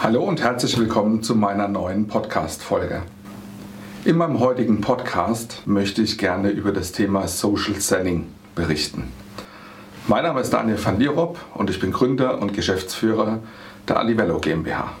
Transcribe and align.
Hallo 0.00 0.22
und 0.22 0.40
herzlich 0.40 0.78
willkommen 0.78 1.24
zu 1.24 1.34
meiner 1.34 1.66
neuen 1.66 2.06
Podcast-Folge. 2.06 3.02
In 4.04 4.16
meinem 4.16 4.38
heutigen 4.38 4.80
Podcast 4.80 5.62
möchte 5.66 6.02
ich 6.02 6.18
gerne 6.18 6.50
über 6.50 6.70
das 6.70 6.92
Thema 6.92 7.26
Social 7.26 7.74
Selling 7.80 8.28
berichten. 8.54 9.12
Mein 10.06 10.22
Name 10.22 10.40
ist 10.40 10.52
Daniel 10.52 10.78
van 10.82 11.00
Lierop 11.00 11.40
und 11.54 11.68
ich 11.68 11.80
bin 11.80 11.90
Gründer 11.90 12.40
und 12.40 12.54
Geschäftsführer 12.54 13.40
der 13.88 13.98
Alivello 13.98 14.38
GmbH. 14.38 14.92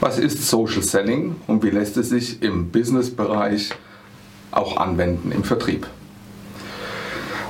Was 0.00 0.16
ist 0.16 0.48
Social 0.48 0.82
Selling 0.82 1.34
und 1.48 1.64
wie 1.64 1.70
lässt 1.70 1.96
es 1.96 2.10
sich 2.10 2.40
im 2.40 2.70
Business-Bereich 2.70 3.70
auch 4.52 4.76
anwenden 4.76 5.32
im 5.32 5.42
Vertrieb? 5.42 5.88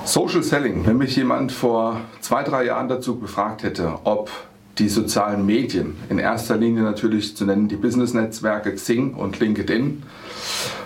Social 0.06 0.42
Selling, 0.42 0.86
wenn 0.86 0.96
mich 0.96 1.14
jemand 1.14 1.52
vor 1.52 2.00
zwei, 2.20 2.42
drei 2.42 2.64
Jahren 2.64 2.88
dazu 2.88 3.18
befragt 3.18 3.64
hätte, 3.64 3.98
ob 4.04 4.30
die 4.78 4.88
sozialen 4.88 5.44
Medien, 5.44 5.96
in 6.08 6.18
erster 6.18 6.56
Linie 6.56 6.84
natürlich 6.84 7.36
zu 7.36 7.44
nennen 7.44 7.68
die 7.68 7.76
Business-Netzwerke 7.76 8.74
Xing 8.74 9.12
und 9.12 9.38
LinkedIn, 9.38 10.02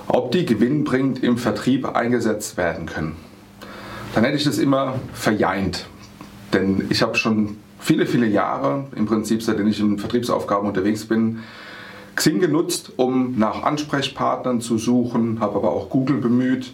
ob 0.08 0.32
die 0.32 0.44
gewinnbringend 0.44 1.22
im 1.22 1.38
Vertrieb 1.38 1.94
eingesetzt 1.94 2.56
werden 2.56 2.86
können, 2.86 3.14
dann 4.16 4.24
hätte 4.24 4.36
ich 4.36 4.44
das 4.44 4.58
immer 4.58 4.94
verjeint. 5.12 5.86
Denn 6.52 6.86
ich 6.90 7.02
habe 7.02 7.14
schon 7.14 7.58
viele, 7.82 8.06
viele 8.06 8.26
Jahre, 8.26 8.86
im 8.96 9.06
Prinzip 9.06 9.42
seitdem 9.42 9.66
ich 9.66 9.80
in 9.80 9.98
Vertriebsaufgaben 9.98 10.66
unterwegs 10.66 11.04
bin, 11.04 11.40
Xing 12.14 12.40
genutzt, 12.40 12.92
um 12.96 13.38
nach 13.38 13.62
Ansprechpartnern 13.62 14.60
zu 14.60 14.78
suchen, 14.78 15.40
habe 15.40 15.56
aber 15.56 15.72
auch 15.72 15.90
Google 15.90 16.18
bemüht. 16.18 16.72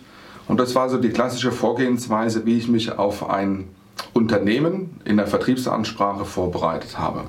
Und 0.49 0.59
das 0.59 0.75
war 0.75 0.89
so 0.89 0.99
die 0.99 1.11
klassische 1.11 1.53
Vorgehensweise, 1.53 2.45
wie 2.45 2.59
ich 2.59 2.69
mich 2.69 2.99
auf 2.99 3.29
ein 3.29 3.69
Unternehmen 4.13 5.01
in 5.05 5.17
der 5.17 5.27
Vertriebsansprache 5.27 6.25
vorbereitet 6.25 6.99
habe. 6.99 7.25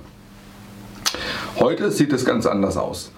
Heute 1.60 1.92
sieht 1.92 2.14
es 2.14 2.26
ganz 2.26 2.46
anders 2.46 2.78
aus. 2.78 3.12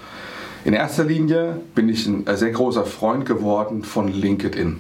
In 0.65 0.73
erster 0.73 1.05
Linie 1.05 1.59
bin 1.73 1.89
ich 1.89 2.05
ein 2.05 2.25
sehr 2.35 2.51
großer 2.51 2.85
Freund 2.85 3.25
geworden 3.25 3.83
von 3.83 4.07
LinkedIn. 4.07 4.79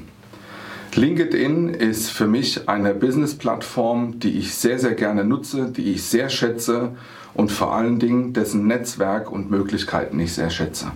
LinkedIn 0.95 1.69
ist 1.73 2.09
für 2.09 2.27
mich 2.27 2.67
eine 2.67 2.93
Business-Plattform, 2.93 4.19
die 4.19 4.37
ich 4.37 4.55
sehr, 4.55 4.77
sehr 4.77 4.93
gerne 4.93 5.23
nutze, 5.23 5.71
die 5.71 5.93
ich 5.93 6.03
sehr 6.03 6.29
schätze 6.29 6.91
und 7.33 7.51
vor 7.51 7.73
allen 7.73 7.99
Dingen 7.99 8.33
dessen 8.33 8.67
Netzwerk 8.67 9.31
und 9.31 9.49
Möglichkeiten 9.49 10.19
ich 10.19 10.33
sehr 10.33 10.49
schätze. 10.49 10.91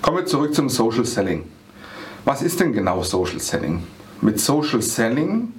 Kommen 0.00 0.18
wir 0.18 0.26
zurück 0.26 0.54
zum 0.54 0.68
Social 0.68 1.04
Selling. 1.04 1.44
Was 2.24 2.42
ist 2.42 2.60
denn 2.60 2.72
genau 2.72 3.02
Social 3.02 3.40
Selling? 3.40 3.82
Mit 4.20 4.38
Social 4.38 4.80
Selling 4.80 5.54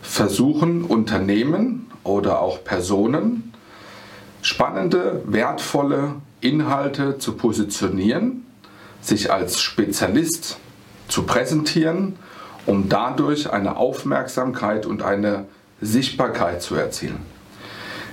versuchen 0.00 0.84
Unternehmen 0.84 1.86
oder 2.04 2.40
auch 2.40 2.62
Personen 2.62 3.52
spannende, 4.42 5.22
wertvolle 5.26 6.14
Inhalte 6.40 7.18
zu 7.18 7.32
positionieren, 7.32 8.46
sich 9.00 9.32
als 9.32 9.60
Spezialist 9.60 10.58
zu 11.08 11.24
präsentieren 11.24 12.16
um 12.66 12.88
dadurch 12.88 13.52
eine 13.52 13.76
Aufmerksamkeit 13.76 14.86
und 14.86 15.02
eine 15.02 15.46
Sichtbarkeit 15.80 16.62
zu 16.62 16.74
erzielen. 16.74 17.20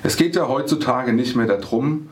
Es 0.04 0.18
geht 0.18 0.36
ja 0.36 0.48
heutzutage 0.48 1.14
nicht 1.14 1.36
mehr 1.36 1.48
darum, 1.48 2.10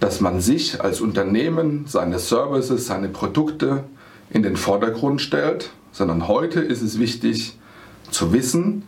dass 0.00 0.20
man 0.20 0.40
sich 0.40 0.80
als 0.80 1.00
Unternehmen, 1.00 1.84
seine 1.86 2.18
Services, 2.18 2.86
seine 2.86 3.08
Produkte 3.08 3.84
in 4.30 4.42
den 4.42 4.56
Vordergrund 4.56 5.20
stellt, 5.20 5.70
sondern 5.92 6.28
heute 6.28 6.60
ist 6.60 6.82
es 6.82 6.98
wichtig 6.98 7.58
zu 8.10 8.32
wissen, 8.32 8.84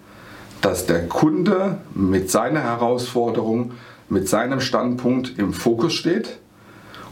dass 0.61 0.87
der 0.87 1.09
Kunde 1.09 1.79
mit 1.95 2.31
seiner 2.31 2.61
Herausforderung, 2.61 3.73
mit 4.09 4.29
seinem 4.29 4.61
Standpunkt 4.61 5.39
im 5.39 5.53
Fokus 5.53 5.95
steht 5.95 6.39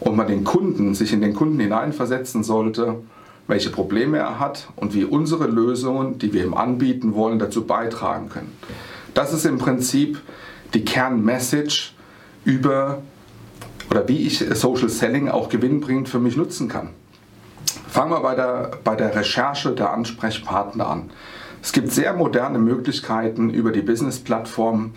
und 0.00 0.16
man 0.16 0.26
den 0.26 0.44
Kunden, 0.44 0.94
sich 0.94 1.12
in 1.12 1.20
den 1.20 1.34
Kunden 1.34 1.58
hineinversetzen 1.58 2.44
sollte 2.44 2.96
welche 3.48 3.70
Probleme 3.70 4.18
er 4.18 4.38
hat 4.38 4.68
und 4.76 4.94
wie 4.94 5.04
unsere 5.04 5.46
Lösungen, 5.46 6.18
die 6.18 6.32
wir 6.32 6.44
ihm 6.44 6.54
anbieten 6.54 7.14
wollen, 7.14 7.38
dazu 7.38 7.66
beitragen 7.66 8.28
können. 8.28 8.52
Das 9.14 9.32
ist 9.32 9.46
im 9.46 9.58
Prinzip 9.58 10.20
die 10.74 10.84
Kernmessage 10.84 11.92
über 12.44 13.02
oder 13.90 14.06
wie 14.06 14.26
ich 14.26 14.38
Social 14.38 14.90
Selling 14.90 15.28
auch 15.28 15.48
gewinnbringend 15.48 16.10
für 16.10 16.18
mich 16.18 16.36
nutzen 16.36 16.68
kann. 16.68 16.90
Fangen 17.88 18.10
wir 18.10 18.20
bei 18.20 18.34
der, 18.34 18.72
bei 18.84 18.94
der 18.94 19.16
Recherche 19.16 19.72
der 19.72 19.92
Ansprechpartner 19.92 20.86
an. 20.86 21.10
Es 21.62 21.72
gibt 21.72 21.90
sehr 21.90 22.12
moderne 22.12 22.58
Möglichkeiten 22.58 23.48
über 23.48 23.72
die 23.72 23.80
Business-Plattform, 23.80 24.92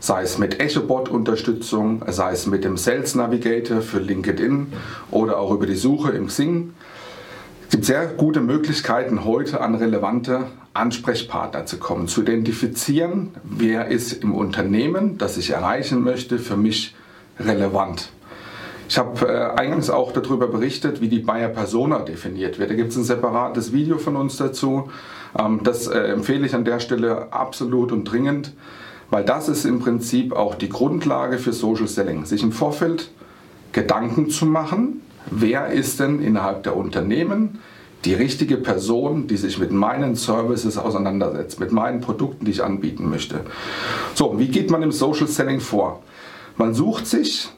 sei 0.00 0.22
es 0.22 0.38
mit 0.38 0.60
EchoBot-Unterstützung, 0.60 2.02
sei 2.08 2.32
es 2.32 2.48
mit 2.48 2.64
dem 2.64 2.76
Sales 2.76 3.14
Navigator 3.14 3.80
für 3.80 4.00
LinkedIn 4.00 4.72
oder 5.12 5.38
auch 5.38 5.52
über 5.52 5.66
die 5.66 5.76
Suche 5.76 6.10
im 6.10 6.26
Xing 6.26 6.74
gibt 7.72 7.86
sehr 7.86 8.06
gute 8.06 8.40
Möglichkeiten, 8.40 9.24
heute 9.24 9.62
an 9.62 9.74
relevante 9.74 10.44
Ansprechpartner 10.74 11.64
zu 11.64 11.78
kommen, 11.78 12.06
zu 12.06 12.20
identifizieren, 12.20 13.30
wer 13.44 13.88
ist 13.88 14.12
im 14.22 14.34
Unternehmen, 14.34 15.16
das 15.16 15.38
ich 15.38 15.50
erreichen 15.50 16.04
möchte, 16.04 16.38
für 16.38 16.58
mich 16.58 16.94
relevant. 17.40 18.10
Ich 18.90 18.98
habe 18.98 19.26
äh, 19.26 19.58
eingangs 19.58 19.88
auch 19.88 20.12
darüber 20.12 20.48
berichtet, 20.48 21.00
wie 21.00 21.08
die 21.08 21.20
Bayer 21.20 21.48
Persona 21.48 22.00
definiert 22.00 22.58
wird. 22.58 22.68
Da 22.68 22.74
gibt 22.74 22.90
es 22.90 22.96
ein 22.98 23.04
separates 23.04 23.72
Video 23.72 23.96
von 23.96 24.16
uns 24.16 24.36
dazu. 24.36 24.90
Ähm, 25.38 25.60
das 25.64 25.86
äh, 25.86 25.98
empfehle 25.98 26.44
ich 26.44 26.54
an 26.54 26.66
der 26.66 26.78
Stelle 26.78 27.32
absolut 27.32 27.90
und 27.90 28.04
dringend, 28.04 28.52
weil 29.08 29.24
das 29.24 29.48
ist 29.48 29.64
im 29.64 29.78
Prinzip 29.78 30.34
auch 30.34 30.56
die 30.56 30.68
Grundlage 30.68 31.38
für 31.38 31.54
Social 31.54 31.88
Selling. 31.88 32.26
Sich 32.26 32.42
im 32.42 32.52
Vorfeld 32.52 33.10
Gedanken 33.72 34.28
zu 34.28 34.44
machen, 34.44 35.00
wer 35.30 35.68
ist 35.68 36.00
denn 36.00 36.20
innerhalb 36.20 36.62
der 36.62 36.76
Unternehmen 36.76 37.58
die 38.04 38.14
richtige 38.14 38.56
Person, 38.56 39.28
die 39.28 39.36
sich 39.36 39.58
mit 39.58 39.70
meinen 39.70 40.16
Services 40.16 40.76
auseinandersetzt, 40.76 41.60
mit 41.60 41.70
meinen 41.72 42.00
Produkten, 42.00 42.44
die 42.44 42.50
ich 42.50 42.64
anbieten 42.64 43.08
möchte. 43.08 43.40
So, 44.14 44.38
wie 44.38 44.48
geht 44.48 44.70
man 44.70 44.82
im 44.82 44.90
Social 44.90 45.28
Selling 45.28 45.60
vor? 45.60 46.02
Man 46.56 46.74
sucht 46.74 47.06
sich 47.06 47.48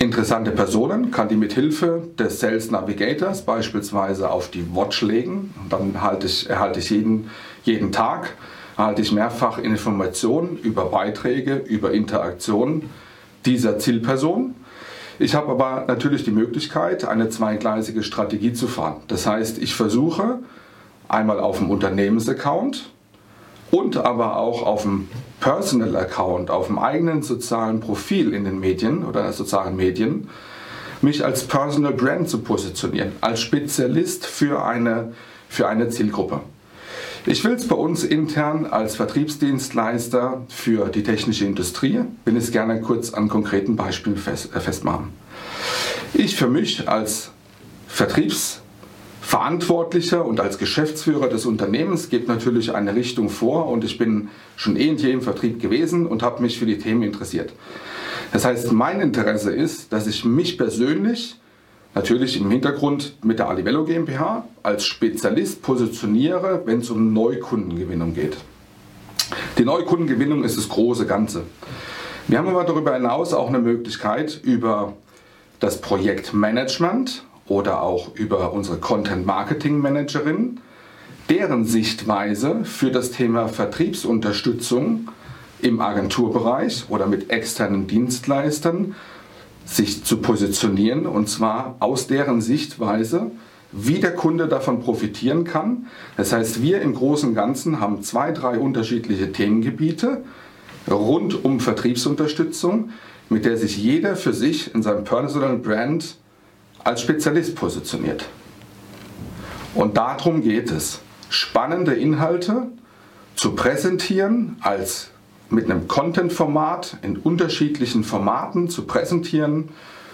interessante 0.00 0.50
Personen, 0.50 1.10
kann 1.12 1.28
die 1.28 1.36
mit 1.36 1.52
Hilfe 1.52 2.02
des 2.18 2.40
Sales 2.40 2.70
Navigators 2.70 3.42
beispielsweise 3.42 4.30
auf 4.30 4.50
die 4.50 4.64
Watch 4.74 5.02
legen. 5.02 5.54
Dann 5.68 5.94
erhalte 5.94 6.26
ich, 6.26 6.50
erhalte 6.50 6.80
ich 6.80 6.90
jeden, 6.90 7.30
jeden 7.62 7.92
Tag 7.92 8.34
erhalte 8.80 9.02
ich 9.02 9.12
mehrfach 9.12 9.58
Informationen 9.58 10.56
über 10.56 10.86
Beiträge, 10.86 11.56
über 11.56 11.92
Interaktionen 11.92 12.88
dieser 13.44 13.78
Zielperson. 13.78 14.54
Ich 15.20 15.34
habe 15.34 15.50
aber 15.50 15.84
natürlich 15.86 16.24
die 16.24 16.30
Möglichkeit, 16.30 17.04
eine 17.04 17.28
zweigleisige 17.28 18.02
Strategie 18.02 18.54
zu 18.54 18.66
fahren. 18.66 19.02
Das 19.06 19.26
heißt, 19.26 19.58
ich 19.58 19.74
versuche 19.74 20.38
einmal 21.08 21.40
auf 21.40 21.58
dem 21.58 21.68
Unternehmensaccount 21.68 22.88
und 23.70 23.98
aber 23.98 24.38
auch 24.38 24.62
auf 24.62 24.84
dem 24.84 25.08
Personal 25.38 25.94
Account, 25.96 26.50
auf 26.50 26.68
dem 26.68 26.78
eigenen 26.78 27.22
sozialen 27.22 27.80
Profil 27.80 28.32
in 28.32 28.44
den 28.44 28.60
Medien 28.60 29.04
oder 29.04 29.30
sozialen 29.34 29.76
Medien, 29.76 30.30
mich 31.02 31.22
als 31.22 31.44
Personal 31.44 31.92
Brand 31.92 32.30
zu 32.30 32.38
positionieren, 32.38 33.12
als 33.20 33.40
Spezialist 33.40 34.24
für 34.24 34.64
eine, 34.64 35.12
für 35.50 35.68
eine 35.68 35.90
Zielgruppe. 35.90 36.40
Ich 37.26 37.44
will 37.44 37.52
es 37.52 37.68
bei 37.68 37.76
uns 37.76 38.02
intern 38.02 38.64
als 38.64 38.96
Vertriebsdienstleister 38.96 40.40
für 40.48 40.88
die 40.88 41.02
technische 41.02 41.44
Industrie, 41.44 42.00
will 42.24 42.38
es 42.38 42.50
gerne 42.50 42.80
kurz 42.80 43.12
an 43.12 43.28
konkreten 43.28 43.76
Beispielen 43.76 44.16
fest, 44.16 44.54
äh, 44.54 44.60
festmachen. 44.60 45.10
Ich 46.14 46.36
für 46.36 46.48
mich 46.48 46.88
als 46.88 47.32
Vertriebsverantwortlicher 47.88 50.24
und 50.24 50.40
als 50.40 50.56
Geschäftsführer 50.56 51.28
des 51.28 51.44
Unternehmens 51.44 52.08
gebe 52.08 52.26
natürlich 52.26 52.74
eine 52.74 52.94
Richtung 52.94 53.28
vor 53.28 53.66
und 53.66 53.84
ich 53.84 53.98
bin 53.98 54.30
schon 54.56 54.76
eh 54.76 54.88
und 54.88 55.02
je 55.02 55.12
im 55.12 55.20
Vertrieb 55.20 55.60
gewesen 55.60 56.06
und 56.06 56.22
habe 56.22 56.40
mich 56.40 56.58
für 56.58 56.64
die 56.64 56.78
Themen 56.78 57.02
interessiert. 57.02 57.52
Das 58.32 58.46
heißt, 58.46 58.72
mein 58.72 58.98
Interesse 59.00 59.52
ist, 59.52 59.92
dass 59.92 60.06
ich 60.06 60.24
mich 60.24 60.56
persönlich 60.56 61.36
natürlich 61.94 62.40
im 62.40 62.50
Hintergrund 62.50 63.16
mit 63.24 63.38
der 63.38 63.48
Alivello 63.48 63.84
GmbH 63.84 64.44
als 64.62 64.84
Spezialist 64.84 65.62
positioniere, 65.62 66.62
wenn 66.64 66.80
es 66.80 66.90
um 66.90 67.12
Neukundengewinnung 67.12 68.14
geht. 68.14 68.36
Die 69.58 69.64
Neukundengewinnung 69.64 70.44
ist 70.44 70.56
das 70.56 70.68
große 70.68 71.06
Ganze. 71.06 71.44
Wir 72.28 72.38
haben 72.38 72.48
aber 72.48 72.64
darüber 72.64 72.94
hinaus 72.94 73.32
auch 73.32 73.48
eine 73.48 73.58
Möglichkeit 73.58 74.40
über 74.42 74.94
das 75.58 75.80
Projektmanagement 75.80 77.24
oder 77.46 77.82
auch 77.82 78.14
über 78.14 78.52
unsere 78.52 78.78
Content 78.78 79.26
Marketing 79.26 79.78
Managerin, 79.78 80.60
deren 81.28 81.64
Sichtweise 81.64 82.64
für 82.64 82.90
das 82.90 83.10
Thema 83.10 83.48
Vertriebsunterstützung 83.48 85.08
im 85.60 85.80
Agenturbereich 85.80 86.86
oder 86.88 87.06
mit 87.06 87.30
externen 87.30 87.86
Dienstleistern 87.86 88.94
sich 89.64 90.04
zu 90.04 90.18
positionieren 90.18 91.06
und 91.06 91.28
zwar 91.28 91.76
aus 91.80 92.06
deren 92.06 92.40
Sichtweise, 92.40 93.30
wie 93.72 94.00
der 94.00 94.14
Kunde 94.14 94.48
davon 94.48 94.80
profitieren 94.80 95.44
kann. 95.44 95.86
Das 96.16 96.32
heißt, 96.32 96.62
wir 96.62 96.80
im 96.82 96.94
Großen 96.94 97.30
und 97.30 97.34
Ganzen 97.34 97.80
haben 97.80 98.02
zwei, 98.02 98.32
drei 98.32 98.58
unterschiedliche 98.58 99.32
Themengebiete 99.32 100.22
rund 100.90 101.44
um 101.44 101.60
Vertriebsunterstützung, 101.60 102.90
mit 103.28 103.44
der 103.44 103.56
sich 103.56 103.76
jeder 103.76 104.16
für 104.16 104.32
sich 104.32 104.74
in 104.74 104.82
seinem 104.82 105.04
Personal 105.04 105.56
Brand 105.56 106.16
als 106.82 107.02
Spezialist 107.02 107.54
positioniert. 107.54 108.24
Und 109.74 109.96
darum 109.96 110.42
geht 110.42 110.72
es, 110.72 111.00
spannende 111.28 111.94
Inhalte 111.94 112.68
zu 113.36 113.54
präsentieren 113.54 114.56
als 114.60 115.09
mit 115.50 115.70
einem 115.70 115.88
Content-Format 115.88 116.98
in 117.02 117.16
unterschiedlichen 117.16 118.04
Formaten 118.04 118.68
zu 118.68 118.86
präsentieren. 118.86 119.70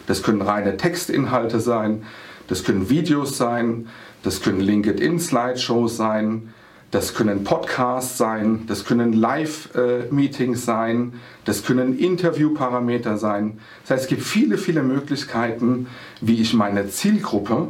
Das 0.06 0.22
können 0.22 0.42
reine 0.42 0.76
Textinhalte 0.76 1.60
sein, 1.60 2.04
das 2.48 2.64
können 2.64 2.88
Videos 2.88 3.36
sein, 3.36 3.88
das 4.22 4.40
können 4.40 4.60
LinkedIn-Slideshows 4.60 5.96
sein, 5.96 6.54
das 6.92 7.14
können 7.14 7.44
Podcasts 7.44 8.16
sein, 8.16 8.62
das 8.68 8.84
können 8.84 9.12
Live-Meetings 9.12 10.64
sein, 10.64 11.14
das 11.44 11.64
können 11.64 11.98
Interviewparameter 11.98 13.18
sein. 13.18 13.58
Das 13.82 13.90
heißt, 13.90 14.02
es 14.04 14.08
gibt 14.08 14.22
viele, 14.22 14.56
viele 14.56 14.82
Möglichkeiten, 14.82 15.88
wie 16.20 16.40
ich 16.40 16.54
meine 16.54 16.88
Zielgruppe 16.88 17.68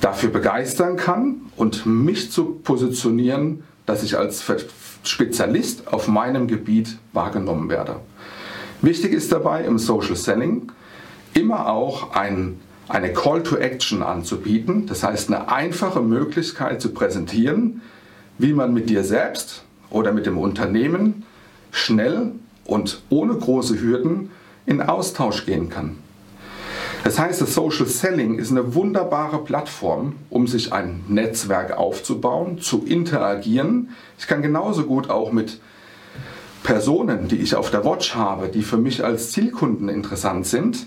dafür 0.00 0.30
begeistern 0.30 0.96
kann 0.96 1.36
und 1.56 1.86
mich 1.86 2.30
zu 2.32 2.56
positionieren, 2.62 3.62
dass 3.86 4.02
ich 4.02 4.18
als 4.18 4.42
Spezialist 5.04 5.92
auf 5.92 6.08
meinem 6.08 6.46
Gebiet 6.46 6.98
wahrgenommen 7.12 7.68
werde. 7.68 7.96
Wichtig 8.82 9.12
ist 9.12 9.32
dabei 9.32 9.64
im 9.64 9.78
Social 9.78 10.16
Selling 10.16 10.72
immer 11.32 11.68
auch 11.68 12.12
ein, 12.12 12.60
eine 12.88 13.12
Call 13.12 13.42
to 13.42 13.56
Action 13.56 14.02
anzubieten, 14.02 14.86
das 14.86 15.02
heißt 15.02 15.32
eine 15.32 15.50
einfache 15.50 16.00
Möglichkeit 16.00 16.80
zu 16.80 16.92
präsentieren, 16.92 17.82
wie 18.38 18.52
man 18.52 18.74
mit 18.74 18.90
dir 18.90 19.04
selbst 19.04 19.64
oder 19.90 20.12
mit 20.12 20.26
dem 20.26 20.38
Unternehmen 20.38 21.24
schnell 21.70 22.32
und 22.64 23.02
ohne 23.10 23.34
große 23.34 23.80
Hürden 23.80 24.30
in 24.66 24.80
Austausch 24.80 25.46
gehen 25.46 25.68
kann. 25.68 25.98
Das 27.04 27.18
heißt, 27.18 27.42
das 27.42 27.52
Social 27.52 27.86
Selling 27.86 28.38
ist 28.38 28.50
eine 28.50 28.74
wunderbare 28.74 29.44
Plattform, 29.44 30.14
um 30.30 30.46
sich 30.46 30.72
ein 30.72 31.04
Netzwerk 31.06 31.76
aufzubauen, 31.76 32.58
zu 32.60 32.82
interagieren. 32.86 33.90
Ich 34.18 34.26
kann 34.26 34.40
genauso 34.40 34.84
gut 34.84 35.10
auch 35.10 35.30
mit 35.30 35.60
Personen, 36.62 37.28
die 37.28 37.36
ich 37.36 37.56
auf 37.56 37.70
der 37.70 37.84
Watch 37.84 38.14
habe, 38.14 38.48
die 38.48 38.62
für 38.62 38.78
mich 38.78 39.04
als 39.04 39.32
Zielkunden 39.32 39.90
interessant 39.90 40.46
sind, 40.46 40.86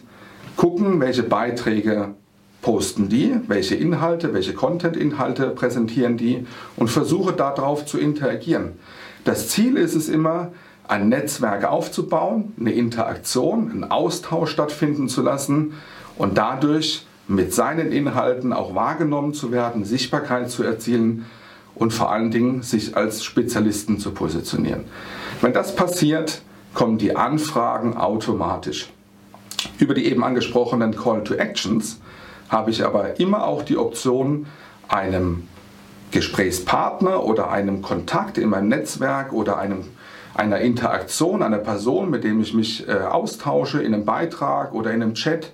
gucken, 0.55 0.99
welche 0.99 1.21
Beiträge 1.21 2.15
posten 2.63 3.09
die, 3.09 3.35
welche 3.47 3.75
Inhalte, 3.75 4.33
welche 4.33 4.55
Content-Inhalte 4.55 5.51
präsentieren 5.51 6.17
die 6.17 6.47
und 6.77 6.89
versuche 6.89 7.33
darauf 7.33 7.85
zu 7.85 7.99
interagieren. 7.99 8.71
Das 9.23 9.49
Ziel 9.49 9.77
ist 9.77 9.93
es 9.93 10.09
immer, 10.09 10.51
ein 10.87 11.09
Netzwerk 11.09 11.65
aufzubauen, 11.65 12.53
eine 12.59 12.71
Interaktion, 12.71 13.69
einen 13.69 13.83
Austausch 13.83 14.49
stattfinden 14.49 15.09
zu 15.09 15.21
lassen 15.21 15.73
und 16.17 16.37
dadurch 16.37 17.05
mit 17.27 17.53
seinen 17.53 17.91
Inhalten 17.91 18.53
auch 18.53 18.73
wahrgenommen 18.73 19.33
zu 19.33 19.51
werden, 19.51 19.83
Sichtbarkeit 19.83 20.49
zu 20.49 20.63
erzielen 20.63 21.25
und 21.75 21.93
vor 21.93 22.11
allen 22.11 22.31
Dingen 22.31 22.63
sich 22.63 22.95
als 22.95 23.23
Spezialisten 23.23 23.99
zu 23.99 24.11
positionieren. 24.11 24.85
Wenn 25.41 25.53
das 25.53 25.75
passiert, 25.75 26.41
kommen 26.73 26.97
die 26.97 27.15
Anfragen 27.15 27.97
automatisch. 27.97 28.89
Über 29.79 29.93
die 29.93 30.05
eben 30.05 30.23
angesprochenen 30.23 30.95
Call 30.95 31.23
to 31.23 31.35
Actions 31.35 31.99
habe 32.49 32.71
ich 32.71 32.85
aber 32.85 33.19
immer 33.19 33.45
auch 33.45 33.63
die 33.63 33.77
Option, 33.77 34.47
einem 34.87 35.47
Gesprächspartner 36.11 37.23
oder 37.23 37.51
einem 37.51 37.81
Kontakt 37.81 38.37
in 38.37 38.49
meinem 38.49 38.69
Netzwerk 38.69 39.33
oder 39.33 39.57
einem, 39.57 39.83
einer 40.33 40.59
Interaktion, 40.59 41.43
einer 41.43 41.57
Person, 41.57 42.09
mit 42.09 42.23
dem 42.23 42.39
ich 42.39 42.53
mich 42.53 42.87
äh, 42.87 42.93
austausche, 42.93 43.81
in 43.81 43.93
einem 43.93 44.05
Beitrag 44.05 44.73
oder 44.73 44.91
in 44.91 45.01
einem 45.01 45.13
Chat, 45.15 45.51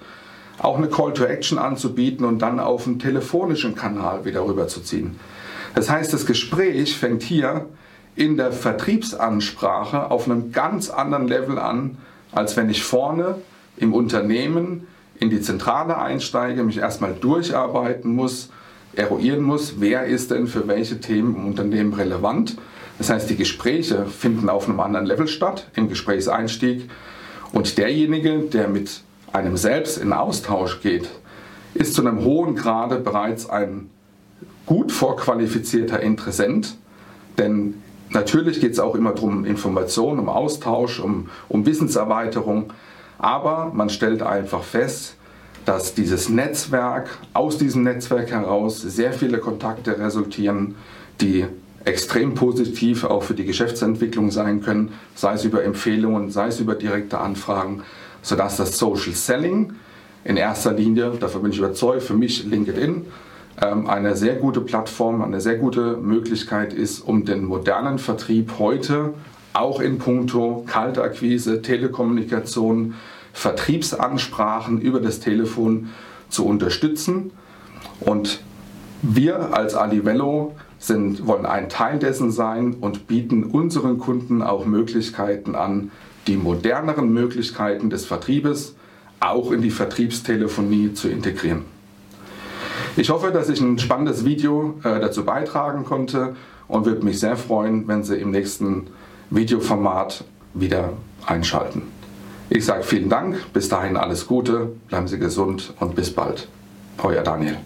auch 0.59 0.77
eine 0.77 0.87
Call 0.87 1.13
to 1.13 1.25
Action 1.25 1.57
anzubieten 1.57 2.25
und 2.25 2.39
dann 2.39 2.59
auf 2.59 2.87
einen 2.87 2.99
telefonischen 2.99 3.75
Kanal 3.75 4.25
wieder 4.25 4.45
rüberzuziehen. 4.45 5.19
Das 5.75 5.89
heißt, 5.89 6.13
das 6.13 6.25
Gespräch 6.25 6.97
fängt 6.97 7.23
hier 7.23 7.65
in 8.15 8.37
der 8.37 8.51
Vertriebsansprache 8.51 10.11
auf 10.11 10.25
einem 10.29 10.51
ganz 10.51 10.89
anderen 10.89 11.27
Level 11.27 11.57
an, 11.57 11.97
als 12.31 12.55
wenn 12.55 12.69
ich 12.69 12.83
vorne 12.83 13.35
im 13.77 13.93
Unternehmen 13.93 14.87
in 15.19 15.29
die 15.29 15.41
Zentrale 15.41 15.97
einsteige, 15.97 16.63
mich 16.63 16.77
erstmal 16.77 17.13
durcharbeiten 17.13 18.13
muss, 18.13 18.49
eruieren 18.95 19.41
muss, 19.41 19.75
wer 19.79 20.05
ist 20.05 20.31
denn 20.31 20.47
für 20.47 20.67
welche 20.67 20.99
Themen 20.99 21.35
im 21.35 21.47
Unternehmen 21.47 21.93
relevant. 21.93 22.57
Das 22.99 23.09
heißt, 23.09 23.29
die 23.29 23.35
Gespräche 23.35 24.05
finden 24.05 24.49
auf 24.49 24.69
einem 24.69 24.79
anderen 24.79 25.07
Level 25.07 25.27
statt, 25.27 25.69
im 25.75 25.89
Gesprächseinstieg. 25.89 26.89
Und 27.51 27.77
derjenige, 27.77 28.39
der 28.39 28.67
mit 28.67 29.01
einem 29.33 29.57
selbst 29.57 29.97
in 29.97 30.13
Austausch 30.13 30.81
geht, 30.81 31.09
ist 31.73 31.95
zu 31.95 32.01
einem 32.01 32.23
hohen 32.23 32.55
Grade 32.55 32.99
bereits 32.99 33.49
ein 33.49 33.89
gut 34.65 34.91
vorqualifizierter 34.91 35.99
Interessent, 35.99 36.75
denn 37.37 37.81
natürlich 38.11 38.61
geht 38.61 38.73
es 38.73 38.79
auch 38.79 38.95
immer 38.95 39.11
darum, 39.11 39.43
Informationen, 39.43 40.19
um 40.19 40.29
Austausch, 40.29 40.99
um, 40.99 41.29
um 41.49 41.65
Wissenserweiterung, 41.65 42.71
aber 43.17 43.71
man 43.73 43.89
stellt 43.89 44.21
einfach 44.21 44.63
fest, 44.63 45.15
dass 45.65 45.93
dieses 45.93 46.29
Netzwerk, 46.29 47.09
aus 47.33 47.57
diesem 47.57 47.83
Netzwerk 47.83 48.31
heraus 48.31 48.81
sehr 48.81 49.13
viele 49.13 49.39
Kontakte 49.39 49.97
resultieren, 49.97 50.75
die 51.21 51.45
extrem 51.85 52.35
positiv 52.35 53.03
auch 53.03 53.23
für 53.23 53.33
die 53.33 53.45
Geschäftsentwicklung 53.45 54.31
sein 54.31 54.61
können, 54.61 54.93
sei 55.15 55.33
es 55.33 55.43
über 55.43 55.63
Empfehlungen, 55.63 56.31
sei 56.31 56.47
es 56.47 56.59
über 56.59 56.75
direkte 56.75 57.17
Anfragen, 57.19 57.83
sodass 58.23 58.57
das 58.57 58.79
Social 58.79 59.13
Selling 59.13 59.73
in 60.23 60.37
erster 60.37 60.73
Linie, 60.73 61.11
dafür 61.19 61.41
bin 61.41 61.51
ich 61.51 61.59
überzeugt, 61.59 62.01
für 62.01 62.15
mich 62.15 62.45
LinkedIn 62.45 63.05
ähm, 63.61 63.87
eine 63.87 64.15
sehr 64.15 64.35
gute 64.37 64.61
Plattform, 64.61 65.21
eine 65.21 65.41
sehr 65.41 65.57
gute 65.57 65.97
Möglichkeit 65.97 66.73
ist, 66.73 67.01
um 67.01 67.25
den 67.25 67.45
modernen 67.45 67.99
Vertrieb 67.99 68.53
heute 68.57 69.13
auch 69.53 69.79
in 69.79 69.99
puncto 69.99 70.63
Kaltakquise, 70.65 71.61
Telekommunikation, 71.61 72.95
Vertriebsansprachen 73.33 74.81
über 74.81 74.99
das 74.99 75.19
Telefon 75.19 75.89
zu 76.29 76.45
unterstützen. 76.47 77.31
Und 77.99 78.41
wir 79.03 79.55
als 79.55 79.75
Alivello 79.75 80.55
sind, 80.79 81.27
wollen 81.27 81.45
ein 81.45 81.69
Teil 81.69 81.99
dessen 81.99 82.31
sein 82.31 82.75
und 82.79 83.07
bieten 83.07 83.43
unseren 83.43 83.99
Kunden 83.99 84.41
auch 84.41 84.65
Möglichkeiten 84.65 85.55
an, 85.55 85.91
die 86.27 86.37
moderneren 86.37 87.11
Möglichkeiten 87.11 87.89
des 87.89 88.05
Vertriebes 88.05 88.75
auch 89.19 89.51
in 89.51 89.61
die 89.61 89.71
Vertriebstelefonie 89.71 90.93
zu 90.93 91.09
integrieren. 91.09 91.65
Ich 92.95 93.09
hoffe, 93.09 93.31
dass 93.31 93.49
ich 93.49 93.61
ein 93.61 93.79
spannendes 93.79 94.25
Video 94.25 94.79
äh, 94.83 94.99
dazu 94.99 95.23
beitragen 95.25 95.85
konnte 95.85 96.35
und 96.67 96.85
würde 96.85 97.03
mich 97.03 97.19
sehr 97.19 97.37
freuen, 97.37 97.87
wenn 97.87 98.03
Sie 98.03 98.17
im 98.17 98.31
nächsten 98.31 98.87
Videoformat 99.29 100.23
wieder 100.53 100.93
einschalten. 101.25 101.83
Ich 102.49 102.65
sage 102.65 102.83
vielen 102.83 103.09
Dank, 103.09 103.51
bis 103.53 103.69
dahin 103.69 103.97
alles 103.97 104.27
Gute, 104.27 104.71
bleiben 104.89 105.07
Sie 105.07 105.17
gesund 105.17 105.73
und 105.79 105.95
bis 105.95 106.13
bald. 106.13 106.47
Euer 107.01 107.23
Daniel. 107.23 107.57